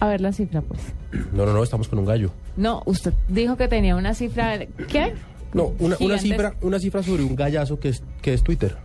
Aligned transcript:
A 0.00 0.08
ver 0.08 0.20
la 0.20 0.32
cifra, 0.32 0.62
pues. 0.62 0.80
No, 1.32 1.46
no, 1.46 1.52
no, 1.52 1.62
estamos 1.62 1.88
con 1.88 1.98
un 1.98 2.04
gallo. 2.04 2.30
No, 2.56 2.82
usted 2.86 3.12
dijo 3.28 3.56
que 3.56 3.68
tenía 3.68 3.96
una 3.96 4.14
cifra. 4.14 4.58
¿Qué? 4.88 5.14
No, 5.52 5.72
una, 5.78 5.96
una 6.00 6.18
cifra, 6.18 6.54
una 6.60 6.78
cifra 6.78 7.02
sobre 7.02 7.22
un 7.22 7.34
gallazo 7.34 7.78
que 7.78 7.90
es, 7.90 8.02
que 8.22 8.34
es 8.34 8.42
Twitter. 8.42 8.76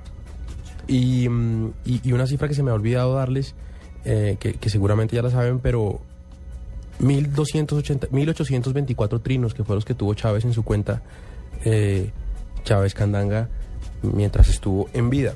Y, 0.87 1.27
mm, 1.27 1.73
y, 1.85 2.09
y 2.09 2.11
una 2.13 2.27
cifra 2.27 2.47
que 2.47 2.53
se 2.53 2.63
me 2.63 2.71
ha 2.71 2.73
olvidado 2.73 3.15
darles, 3.15 3.55
eh, 4.03 4.37
que, 4.39 4.53
que 4.53 4.69
seguramente 4.69 5.15
ya 5.15 5.21
la 5.21 5.29
saben, 5.31 5.59
pero 5.59 6.01
1280, 6.99 8.07
1824 8.11 9.21
trinos, 9.21 9.53
que 9.53 9.63
fueron 9.63 9.77
los 9.77 9.85
que 9.85 9.93
tuvo 9.93 10.13
Chávez 10.13 10.45
en 10.45 10.53
su 10.53 10.63
cuenta, 10.63 11.01
eh, 11.63 12.11
Chávez 12.63 12.93
Candanga, 12.93 13.49
mientras 14.01 14.49
estuvo 14.49 14.89
en 14.93 15.09
vida. 15.09 15.35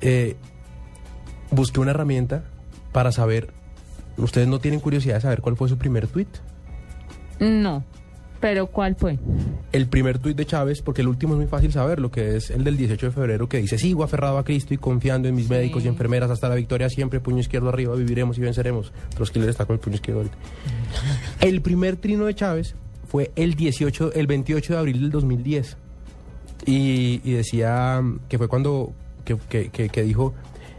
Eh, 0.00 0.36
busqué 1.50 1.80
una 1.80 1.92
herramienta 1.92 2.44
para 2.92 3.12
saber, 3.12 3.52
ustedes 4.18 4.48
no 4.48 4.58
tienen 4.58 4.80
curiosidad 4.80 5.14
de 5.16 5.20
saber 5.22 5.40
cuál 5.40 5.56
fue 5.56 5.68
su 5.68 5.76
primer 5.78 6.06
tweet. 6.06 6.26
No. 7.40 7.84
¿Pero 8.40 8.66
cuál 8.66 8.96
fue? 8.96 9.18
el 9.72 9.86
primer 9.88 10.18
tuit 10.18 10.36
de 10.36 10.44
Chávez, 10.46 10.82
porque 10.82 11.00
el 11.02 11.08
último 11.08 11.32
es 11.34 11.38
muy 11.38 11.46
fácil 11.46 11.72
saber, 11.72 12.00
lo 12.00 12.10
que 12.10 12.36
es 12.36 12.50
el 12.50 12.64
del 12.64 12.76
18 12.76 13.06
de 13.06 13.12
febrero, 13.12 13.48
que 13.48 13.58
dice, 13.58 13.78
sigo 13.78 14.04
aferrado 14.04 14.36
a 14.38 14.44
Cristo 14.44 14.74
y 14.74 14.78
confiando 14.78 15.26
en 15.28 15.34
mis 15.34 15.48
médicos 15.50 15.84
y 15.84 15.88
enfermeras 15.88 16.30
hasta 16.30 16.48
la 16.48 16.54
victoria 16.54 16.88
siempre, 16.90 17.18
puño 17.20 17.38
izquierdo 17.40 17.70
arriba, 17.70 17.94
viviremos 17.94 18.36
y 18.38 18.42
venceremos. 18.42 18.92
Está 19.48 19.64
con 19.64 19.74
el 19.74 19.80
puño 19.80 19.96
izquierdo 19.96 20.20
ahorita. 20.20 20.36
El 21.40 21.60
primer 21.62 21.96
trino 21.96 22.26
de 22.26 22.34
Chávez 22.34 22.74
fue 23.08 23.30
el 23.36 23.54
18, 23.54 24.12
el 24.14 24.26
28 24.26 24.72
de 24.74 24.78
abril 24.78 25.00
del 25.00 25.10
2010. 25.10 25.76
Y, 26.66 27.20
y 27.24 27.32
decía 27.32 28.02
que 28.28 28.36
fue 28.38 28.48
cuando, 28.48 28.92
que, 29.24 29.36
que- 29.48 29.68
que- 29.70 29.88
que 29.88 30.02
dijo, 30.02 30.34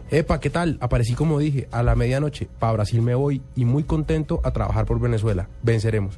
Epa, 0.10 0.40
¿qué 0.40 0.50
tal? 0.50 0.78
Aparecí 0.80 1.14
como 1.16 1.38
dije, 1.40 1.68
a 1.72 1.84
la 1.84 1.96
medianoche, 1.96 2.48
para 2.60 2.74
Brasil 2.74 3.02
me 3.02 3.14
voy 3.14 3.42
y 3.56 3.66
muy 3.66 3.84
contento 3.84 4.40
a 4.44 4.52
trabajar 4.52 4.86
por 4.86 5.00
Venezuela. 5.02 5.50
Venceremos. 5.64 6.18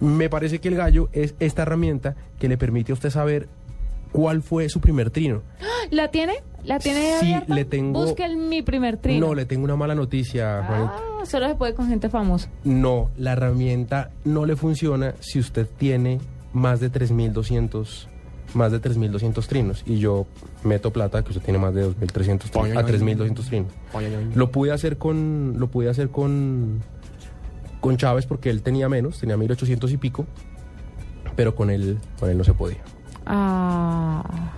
Me 0.00 0.28
parece 0.28 0.60
que 0.60 0.68
el 0.68 0.76
gallo 0.76 1.08
es 1.12 1.34
esta 1.40 1.62
herramienta 1.62 2.14
que 2.38 2.48
le 2.48 2.56
permite 2.56 2.92
a 2.92 2.94
usted 2.94 3.10
saber 3.10 3.48
cuál 4.12 4.42
fue 4.42 4.68
su 4.68 4.80
primer 4.80 5.10
trino. 5.10 5.42
¿La 5.90 6.10
tiene? 6.12 6.34
¿La 6.64 6.78
tiene 6.78 7.18
Sí, 7.18 7.26
abierta? 7.32 7.54
le 7.54 7.64
tengo- 7.64 8.00
Busque 8.04 8.24
el- 8.24 8.36
mi 8.36 8.62
primer 8.62 8.96
trino. 8.96 9.26
No, 9.28 9.34
le 9.34 9.44
tengo 9.44 9.64
una 9.64 9.76
mala 9.76 9.94
noticia, 9.96 10.62
Juanita. 10.66 10.94
Ah, 10.96 11.26
solo 11.26 11.48
se 11.48 11.54
puede 11.56 11.74
con 11.74 11.88
gente 11.88 12.08
famosa. 12.08 12.48
No, 12.62 13.10
la 13.16 13.32
herramienta 13.32 14.10
no 14.24 14.46
le 14.46 14.54
funciona 14.54 15.14
si 15.20 15.40
usted 15.40 15.66
tiene 15.78 16.20
más 16.52 16.78
de 16.80 16.90
3200 16.90 18.08
más 18.54 18.72
de 18.72 18.80
3200 18.80 19.48
trinos 19.48 19.82
y 19.86 19.98
yo 19.98 20.26
meto 20.62 20.92
plata 20.92 21.22
que 21.22 21.30
usted 21.30 21.42
tiene 21.42 21.58
más 21.58 21.74
de 21.74 21.82
2300 21.82 22.50
trinos, 22.50 22.68
Oye, 22.68 22.76
a 22.76 22.80
oye, 22.80 22.88
3200 22.88 23.46
trinos. 23.46 23.72
Lo 24.34 24.50
pude 24.50 24.72
hacer 24.72 24.98
con 24.98 25.54
lo 25.58 25.68
pude 25.68 25.88
hacer 25.88 26.10
con 26.10 26.82
con 27.80 27.96
Chávez 27.96 28.26
porque 28.26 28.50
él 28.50 28.62
tenía 28.62 28.88
menos, 28.88 29.20
tenía 29.20 29.36
1800 29.36 29.92
y 29.92 29.96
pico, 29.96 30.26
pero 31.36 31.54
con 31.54 31.70
él 31.70 31.98
con 32.18 32.30
él 32.30 32.38
no 32.38 32.44
se 32.44 32.54
podía. 32.54 32.82
Ah. 33.26 34.52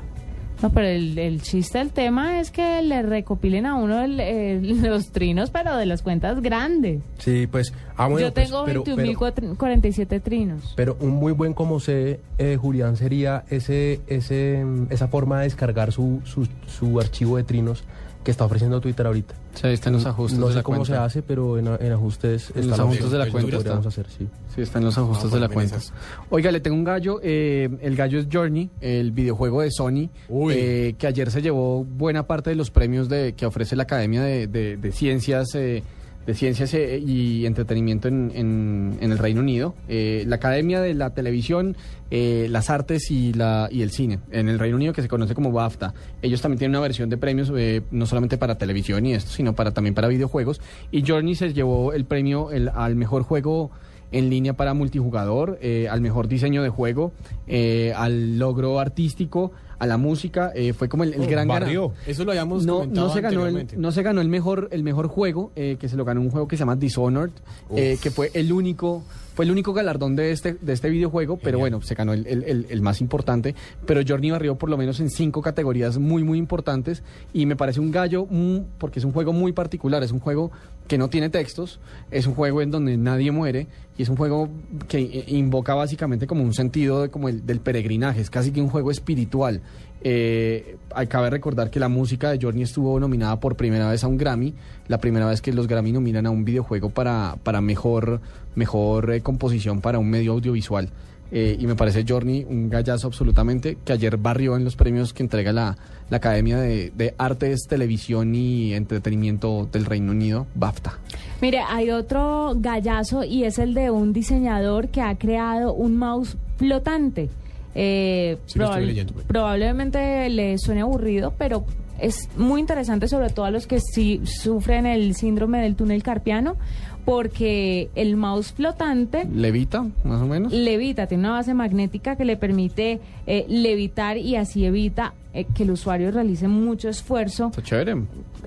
No, 0.63 0.71
pero 0.71 0.87
el, 0.89 1.17
el 1.19 1.41
chiste 1.41 1.79
del 1.79 1.91
tema 1.91 2.41
es 2.41 2.51
que 2.51 2.83
le 2.83 3.03
recopilen 3.03 3.65
a 3.65 3.77
uno 3.77 4.03
el- 4.03 4.19
el- 4.19 4.83
los 4.91 5.13
trinos, 5.13 5.51
pero 5.51 5.77
de 5.77 5.87
las 5.87 6.03
cuentas 6.03 6.41
grandes. 6.43 7.01
Sí, 7.19 7.47
pues 7.47 7.73
ah, 7.97 8.09
bueno, 8.09 8.27
Yo 8.29 8.35
pues, 8.35 8.47
tengo 8.49 8.65
pero- 8.65 8.83
pero- 8.85 8.97
21.047 8.97 10.21
trinos. 10.21 10.73
Pero 10.77 10.97
un 11.01 11.11
muy 11.11 11.33
buen 11.33 11.55
como 11.55 11.79
sé, 11.81 12.21
eh, 12.39 12.57
Julián, 12.61 12.97
sería 12.97 13.45
ese, 13.51 14.01
ese, 14.09 14.65
mm, 14.65 14.87
esa 14.91 15.09
forma 15.09 15.39
de 15.39 15.45
descargar 15.45 15.93
su, 15.93 16.21
su, 16.25 16.49
su 16.67 16.99
archivo 16.99 17.37
de 17.37 17.45
trinos 17.45 17.85
que 18.25 18.31
está 18.31 18.45
ofreciendo 18.45 18.81
Twitter 18.81 19.07
ahorita. 19.07 19.35
Sí, 19.55 19.67
ahí 19.67 19.73
están 19.75 19.95
los 19.95 20.05
ajustes 20.07 20.39
no 20.39 20.47
de 20.47 20.53
sé 20.53 20.57
la 20.59 20.63
cómo 20.63 20.79
cuenta. 20.79 20.95
se 20.95 21.01
hace, 21.01 21.23
pero 21.23 21.59
en, 21.59 21.67
en 21.67 21.93
ajustes 21.93 22.53
En 22.55 22.69
los 22.69 22.79
ajustes 22.79 23.11
de 23.11 23.19
la 23.19 23.31
cuenta 23.31 23.57
podríamos 23.57 23.87
está. 23.87 23.89
hacer, 24.03 24.07
sí. 24.17 24.29
Sí, 24.55 24.63
están 24.63 24.85
los 24.85 24.97
ajustes 24.99 25.31
No, 25.31 25.35
de 25.37 25.41
la 25.41 25.49
cuenta. 25.49 25.77
esas. 25.77 25.93
Oiga, 26.31 26.51
le 26.53 26.61
tengo 26.61 26.77
un 26.77 26.85
gallo. 26.85 27.21
eh, 27.23 27.69
el 27.81 27.97
gallo 27.97 28.19
es 28.19 28.27
Journey, 28.31 28.69
el 28.81 29.13
videojuego 29.13 29.63
de 29.63 29.71
Sony, 29.71 30.11
Uy. 30.29 30.55
eh, 30.57 30.95
que 30.99 31.07
ayer 31.07 31.31
se 31.31 31.41
llevó 31.43 31.85
buena 31.85 32.27
parte 32.27 32.51
de 32.51 32.57
los 32.57 32.71
premios 32.71 33.09
de, 33.09 33.33
que 33.35 33.47
ofrece 33.47 33.77
la 33.77 33.85
Academia 33.85 34.23
de, 34.23 34.47
de- 34.47 34.77
de 34.77 34.93
Ciencias. 34.93 35.55
eh, 35.55 35.83
de 36.29 36.35
Ciencias 36.35 36.75
eh, 36.75 36.99
y 37.05 37.47
Entretenimiento 37.47 38.07
en, 38.07 38.31
en- 38.35 38.99
en 39.01 39.13
el 39.13 39.17
Reino 39.19 39.41
Unido, 39.41 39.75
Eh, 39.89 40.25
la 40.27 40.37
Academia 40.37 40.79
de 40.83 40.93
la 40.93 41.09
Televisión, 41.15 41.75
eh, 42.11 42.49
las 42.51 42.69
Artes 42.69 43.11
y, 43.11 43.33
la, 43.33 43.69
y 43.73 43.81
el 43.81 43.91
Cine 43.91 44.19
en 44.31 44.51
el 44.51 44.59
Reino 44.59 44.77
Unido, 44.77 44.93
que 44.93 45.01
se 45.01 45.09
conoce 45.09 45.35
como 45.35 45.53
BAFTA. 45.53 45.95
Ellos 46.21 46.43
también 46.43 46.59
tienen 46.59 46.77
una 46.77 46.83
versión 46.83 47.09
de 47.09 47.17
premios, 47.17 47.51
eh, 47.57 47.81
no 47.91 48.05
solamente 48.05 48.37
para 48.37 48.59
televisión 48.59 49.07
y 49.07 49.15
esto, 49.15 49.31
sino 49.31 49.55
para, 49.55 49.71
también 49.71 49.95
para 49.95 50.07
videojuegos. 50.09 50.61
Y 50.91 51.03
Journey 51.07 51.35
se 51.35 51.55
llevó 51.55 51.95
el 51.95 52.05
premio 52.05 52.51
el- 52.53 52.69
al 52.75 52.95
mejor 52.95 53.23
juego 53.23 53.71
en 54.13 54.31
línea 54.31 54.55
para 54.55 54.75
multijugador, 54.75 55.59
eh, 55.61 55.89
al 55.91 56.01
mejor 56.01 56.29
diseño 56.29 56.63
de 56.63 56.69
juego, 56.71 57.13
eh, 57.47 57.93
al 57.97 58.39
logro 58.39 58.81
artístico, 58.81 59.53
a 59.79 59.87
la 59.87 59.97
música. 59.97 60.51
eh, 60.55 60.73
fue 60.73 60.89
como 60.89 61.05
el, 61.05 61.15
el 61.15 61.27
gran 61.29 61.47
ganador. 61.47 61.93
Eso 62.07 62.25
lo 62.25 62.33
habíamos 62.33 62.65
No, 62.67 62.85
no 62.87 63.13
se 63.13 63.21
ganó 63.21 63.47
el, 63.47 63.69
no 63.81 63.93
se 63.93 64.03
ganó 64.03 64.21
el 64.21 64.29
mejor 64.29 64.69
el 64.73 64.83
mejor 64.83 65.07
juego 65.09 65.53
eh, 65.57 65.77
que 65.79 65.89
se 65.89 65.97
lo 65.97 66.05
ganó 66.05 66.21
un 66.21 66.31
juego 66.31 66.49
que 66.49 66.57
se 66.57 66.61
llama 66.63 66.75
Dishonored 66.77 67.31
eh, 67.77 67.97
que 68.03 68.11
fue 68.11 68.31
el 68.35 68.53
único 68.53 69.05
fue 69.35 69.45
el 69.45 69.53
único 69.53 69.73
galardón 69.73 70.17
de 70.17 70.33
este 70.33 70.55
de 70.55 70.73
este 70.73 70.91
videojuego 70.91 71.39
pero 71.41 71.61
bueno 71.61 71.81
se 71.81 71.95
ganó 71.95 72.13
el, 72.13 72.27
el- 72.27 72.43
el- 72.43 72.67
el 72.71 72.83
más 72.83 73.01
importante 73.01 73.55
pero 73.87 74.01
Journey 74.05 74.33
barrió 74.33 74.57
por 74.57 74.69
lo 74.69 74.77
menos 74.77 74.99
en 74.99 75.11
cinco 75.11 75.43
categorías 75.43 75.97
muy 75.99 76.25
muy 76.25 76.39
importantes 76.39 77.05
y 77.33 77.47
me 77.47 77.55
parece 77.55 77.79
un 77.79 77.93
gallo 77.93 78.27
mm, 78.29 78.59
porque 78.79 78.99
es 78.99 79.05
un 79.05 79.13
juego 79.13 79.33
muy 79.33 79.53
particular 79.53 80.03
es 80.03 80.11
un 80.11 80.19
juego 80.19 80.51
que 80.89 80.99
no 80.99 81.09
tiene 81.09 81.31
textos 81.31 81.79
es 82.11 82.27
un 82.27 82.35
juego 82.35 82.63
en 82.63 82.73
donde 82.73 82.97
nadie 82.97 83.31
muere 83.31 83.69
y 83.99 84.03
es 84.03 84.09
un 84.09 84.17
juego 84.17 84.49
que 84.87 85.01
eh, 85.01 85.25
invoca 85.27 85.75
básicamente 85.75 86.27
como 86.27 86.43
un 86.43 86.55
sentido 86.55 87.03
de, 87.03 87.09
como 87.11 87.29
el, 87.29 87.45
del 87.45 87.61
peregrinaje 87.61 88.21
es 88.21 88.31
casi 88.31 88.53
que 88.53 88.63
un 88.63 88.69
juego 88.69 88.91
espiritual 88.93 89.61
eh, 90.01 90.77
cabe 91.09 91.31
recordar 91.31 91.71
que 91.71 91.81
la 91.81 91.89
música 91.89 92.31
de 92.31 92.39
Journey 92.41 92.63
estuvo 92.63 92.99
nominada 93.01 93.41
por 93.41 93.57
primera 93.57 93.91
vez 93.91 94.05
a 94.05 94.09
un 94.09 94.17
Grammy, 94.17 94.55
la 94.87 94.99
primera 94.99 95.27
vez 95.27 95.43
que 95.43 95.53
los 95.53 95.67
Grammy 95.67 95.91
nominan 95.91 96.27
a 96.27 96.31
un 96.31 96.45
videojuego 96.45 96.91
para, 96.91 97.37
para 97.43 97.61
mejor, 97.61 98.21
mejor 98.55 99.13
eh, 99.13 99.21
composición 99.21 99.81
para 99.81 99.99
un 99.99 100.09
medio 100.09 100.33
audiovisual. 100.33 100.91
Eh, 101.31 101.57
y 101.61 101.67
me 101.67 101.75
parece 101.75 102.05
Journey 102.09 102.47
un 102.49 102.71
gallazo 102.71 103.07
absolutamente, 103.09 103.77
que 103.85 103.93
ayer 103.93 104.17
barrió 104.17 104.57
en 104.57 104.65
los 104.65 104.77
premios 104.77 105.13
que 105.13 105.23
entrega 105.23 105.53
la, 105.53 105.77
la 106.09 106.17
Academia 106.17 106.57
de, 106.59 106.91
de 106.97 107.15
Artes, 107.19 107.67
Televisión 107.69 108.35
y 108.35 108.73
Entretenimiento 108.75 109.69
del 109.71 109.85
Reino 109.85 110.13
Unido, 110.13 110.47
BAFTA. 110.55 110.99
Mire, 111.43 111.61
hay 111.69 111.91
otro 111.91 112.55
gallazo 112.57 113.25
y 113.25 113.45
es 113.45 113.59
el 113.59 113.75
de 113.75 113.91
un 113.91 114.13
diseñador 114.15 114.89
que 114.89 115.03
ha 115.03 115.17
creado 115.19 115.75
un 115.75 115.97
mouse 115.99 116.37
flotante. 116.57 117.29
Eh, 117.75 118.39
Sí, 118.47 118.59
lo 118.59 118.65
estoy 118.65 118.77
probable- 118.81 118.87
leyendo, 118.87 119.13
pues. 119.13 119.27
probablemente 119.27 120.29
le 120.31 120.57
suene 120.59 120.81
aburrido, 120.81 121.35
pero 121.37 121.65
es 122.01 122.29
muy 122.37 122.61
interesante 122.61 123.09
sobre 123.09 123.29
todo 123.31 123.45
a 123.45 123.51
los 123.51 123.67
que 123.67 123.81
sí 123.81 124.21
sufren 124.25 124.87
el 124.87 125.15
síndrome 125.15 125.61
del 125.61 125.75
túnel 125.77 126.03
carpiano, 126.03 126.57
porque 127.05 127.91
el 127.95 128.17
mouse 128.17 128.53
flotante 128.53 129.27
Levita, 129.33 129.87
más 130.05 130.21
o 130.23 130.27
menos. 130.27 130.53
levita, 130.53 131.07
tiene 131.07 131.25
una 131.25 131.33
base 131.33 131.55
magnética 131.55 132.17
que 132.17 132.25
le 132.25 132.37
permite 132.37 133.01
eh, 133.27 133.47
levitar 133.49 134.17
y 134.19 134.37
así 134.37 134.65
evita 134.67 135.15
eh, 135.33 135.45
que 135.55 135.63
el 135.63 135.71
usuario 135.71 136.11
realice 136.11 136.49
mucho 136.49 136.89
esfuerzo 136.89 137.47
Está 137.49 137.63
chévere. 137.63 137.97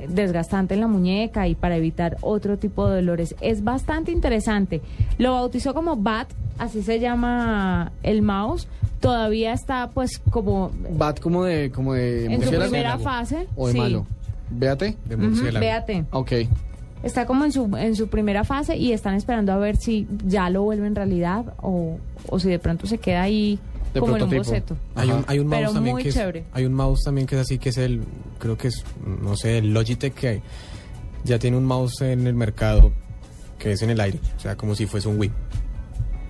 desgastante 0.10 0.74
en 0.76 0.82
la 0.82 0.88
muñeca 0.88 1.48
y 1.48 1.56
para 1.56 1.76
evitar 1.78 2.18
otro 2.22 2.58
tipo 2.58 2.88
de 2.90 2.98
dolores. 2.98 3.36
Es 3.42 3.64
bastante 3.64 4.12
interesante. 4.12 4.82
Lo 5.18 5.34
bautizó 5.34 5.74
como 5.74 5.96
BAT, 5.96 6.28
así 6.58 6.82
se 6.84 7.00
llama 7.00 7.92
el 8.04 8.22
mouse. 8.22 8.68
Todavía 9.00 9.54
está 9.54 9.90
pues 9.92 10.20
como 10.30 10.72
Bat 10.92 11.20
como 11.20 11.44
de, 11.46 11.72
como 11.72 11.94
de 11.94 12.26
en 12.26 12.44
su 12.44 12.50
primera 12.52 13.00
fase. 13.00 13.48
o 13.56 13.68
de 13.68 13.74
sí. 13.74 13.80
malo. 13.80 14.06
Véate. 14.52 14.96
De 15.06 15.16
Ujú, 15.16 15.26
murciélago. 15.26 15.60
véate. 15.60 16.06
Ok. 16.12 16.32
Está 17.04 17.26
como 17.26 17.46
en 17.46 17.52
su, 17.52 17.76
en 17.78 17.96
su 17.96 18.08
primera 18.10 18.44
fase 18.44 18.78
y 18.78 18.92
están 18.92 19.16
esperando 19.16 19.52
a 19.52 19.58
ver 19.58 19.76
si 19.76 20.08
ya 20.28 20.50
lo 20.50 20.62
vuelve 20.64 20.86
en 20.88 20.96
realidad 20.96 21.54
o, 21.62 21.98
o 22.28 22.40
si 22.40 22.48
de 22.50 22.60
pronto 22.60 22.86
se 22.86 23.00
queda 23.00 23.24
ahí 23.24 23.58
De 23.94 24.00
como 24.00 24.16
en 24.18 24.24
un 24.24 24.30
boceto. 24.30 24.78
Hay 24.96 25.10
un, 25.10 25.26
hay 25.28 25.40
un 25.40 25.48
mouse 25.48 25.60
Pero 25.62 25.74
también 25.74 25.96
muy 25.96 26.04
que 26.04 26.10
es, 26.10 26.16
chévere. 26.16 26.44
hay 26.54 26.66
un 26.66 26.74
mouse 26.74 27.02
también 27.04 27.26
que 27.26 27.36
es 27.36 27.42
así 27.42 27.58
que 27.58 27.70
es 27.70 27.78
el 27.80 28.02
creo 28.38 28.56
que 28.58 28.68
es 28.68 28.84
no 29.22 29.36
sé 29.36 29.58
el 29.58 29.74
Logitech 29.74 30.14
que 30.14 30.42
ya 31.24 31.40
tiene 31.40 31.58
un 31.58 31.66
mouse 31.66 32.02
en 32.02 32.28
el 32.28 32.36
mercado 32.36 32.92
que 33.58 33.72
es 33.72 33.82
en 33.82 33.90
el 33.90 34.00
aire 34.00 34.20
o 34.38 34.40
sea 34.40 34.56
como 34.56 34.76
si 34.76 34.86
fuese 34.86 35.08
un 35.08 35.20
Wii 35.20 35.32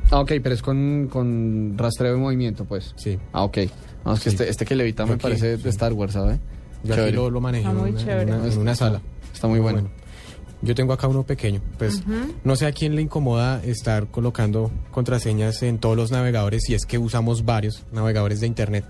Ah, 0.10 0.20
ok, 0.20 0.32
pero 0.44 0.54
es 0.56 0.62
con, 0.62 1.08
con 1.10 1.76
rastreo 1.78 2.12
de 2.14 2.18
movimiento, 2.18 2.66
pues. 2.66 2.94
sí 2.98 3.18
Ah, 3.32 3.44
ok. 3.44 3.60
No, 4.06 4.14
es 4.14 4.20
que 4.20 4.30
Sí. 4.30 4.36
este, 4.36 4.50
este 4.50 4.66
que 4.66 4.76
levita 4.76 5.06
me 5.06 5.16
parece 5.18 5.56
sí. 5.58 5.64
de 5.64 5.70
Star 5.70 5.94
Wars, 5.94 6.14
¿sabes? 6.14 6.38
yo 6.84 6.94
aquí 6.96 7.12
lo, 7.14 7.30
lo 7.30 7.40
manejé 7.40 7.64
Está 7.68 7.72
en 7.72 7.78
muy 7.78 7.90
una, 7.92 8.00
en 8.00 8.06
chévere. 8.06 8.34
una- 8.36 8.48
en 8.54 8.58
una 8.60 8.76
sala 8.76 9.02
Está 9.34 9.48
muy 9.48 9.60
bueno. 9.60 9.90
Yo 10.62 10.76
tengo 10.76 10.94
acá 10.94 11.08
uno 11.08 11.24
pequeño 11.24 11.62
pues 11.78 12.04
no 12.44 12.56
sé 12.56 12.66
a 12.66 12.72
quién 12.72 12.96
le 12.96 13.02
incomoda 13.02 13.64
estar 13.64 14.08
colocando 14.08 14.72
contraseñas 14.92 15.64
en 15.64 15.80
todos 15.80 15.98
los 15.98 16.12
navegadores 16.12 16.64
si 16.66 16.74
es 16.74 16.86
que 16.86 16.98
usamos 16.98 17.46
varios 17.46 17.84
navegadores 17.92 18.40
de 18.40 18.48
internet 18.48 18.86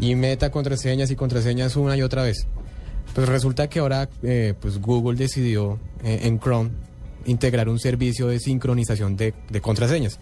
y 0.00 0.14
meta 0.16 0.50
contraseñas 0.50 1.10
y 1.10 1.16
contraseñas 1.16 1.76
una 1.76 1.96
y 1.96 2.02
otra 2.02 2.22
vez. 2.22 2.46
Pues 3.14 3.28
resulta 3.28 3.68
que 3.68 3.78
ahora 3.78 4.08
eh, 4.22 4.54
pues 4.60 4.80
Google 4.80 5.16
decidió 5.16 5.78
eh, 6.02 6.20
en 6.24 6.40
Chrome 6.40 6.70
integrar 7.24 7.68
un 7.68 7.78
servicio 7.78 8.26
de 8.26 8.40
sincronización 8.40 9.16
de, 9.16 9.32
de 9.48 9.60
contraseñas 9.60 10.18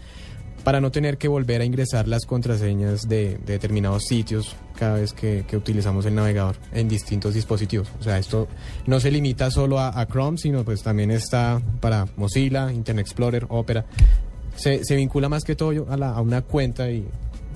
para 0.63 0.79
no 0.81 0.91
tener 0.91 1.17
que 1.17 1.27
volver 1.27 1.61
a 1.61 1.65
ingresar 1.65 2.07
las 2.07 2.25
contraseñas 2.25 3.07
de, 3.07 3.37
de 3.45 3.53
determinados 3.53 4.03
sitios 4.05 4.55
cada 4.77 4.95
vez 4.95 5.13
que, 5.13 5.43
que 5.47 5.57
utilizamos 5.57 6.05
el 6.05 6.15
navegador 6.15 6.55
en 6.71 6.87
distintos 6.87 7.33
dispositivos. 7.33 7.89
O 7.99 8.03
sea, 8.03 8.17
esto 8.17 8.47
no 8.85 8.99
se 8.99 9.11
limita 9.11 9.49
solo 9.51 9.79
a, 9.79 9.99
a 9.99 10.07
Chrome, 10.07 10.37
sino 10.37 10.63
pues 10.63 10.83
también 10.83 11.11
está 11.11 11.61
para 11.79 12.05
Mozilla, 12.15 12.71
Internet 12.71 13.05
Explorer, 13.07 13.45
Opera. 13.49 13.85
Se, 14.55 14.83
se 14.85 14.95
vincula 14.95 15.29
más 15.29 15.43
que 15.43 15.55
todo 15.55 15.87
a, 15.89 15.97
la- 15.97 16.11
a 16.11 16.21
una 16.21 16.41
cuenta 16.41 16.91
y 16.91 17.07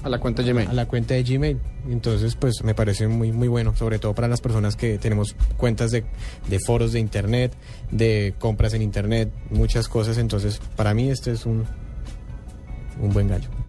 A 0.04 0.10
la 0.10 0.19
cuenta 0.19 0.42
Gmail. 0.44 0.68
a 0.69 0.74
la 0.74 0.88
cuenta 0.88 1.13
de 1.13 1.24
Gmail. 1.24 1.60
Entonces, 1.90 2.36
pues 2.36 2.63
me 2.63 2.74
parece 2.74 3.07
muy 3.07 3.31
muy 3.31 3.48
bueno, 3.48 3.75
sobre 3.75 4.00
todo 4.00 4.16
para 4.16 4.28
las 4.28 4.42
personas 4.42 4.75
que 4.75 4.98
tenemos 4.98 5.36
cuentas 5.57 5.92
de, 5.92 6.04
de 6.50 6.60
foros 6.60 6.94
de 6.94 7.00
internet, 7.00 7.54
de 7.92 8.34
compras 8.40 8.74
en 8.74 8.81
internet, 8.81 9.30
muchas 9.52 9.88
cosas. 9.88 10.18
Entonces, 10.18 10.60
para 10.75 10.94
mí 10.94 11.10
este 11.10 11.31
es 11.31 11.46
un 11.46 11.66
un 13.00 13.13
buen 13.13 13.27
gallo. 13.27 13.64